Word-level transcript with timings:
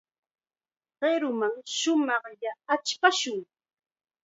Qiruman 0.97 1.53
shumaqlla 1.77 2.51
achpashun. 2.73 3.39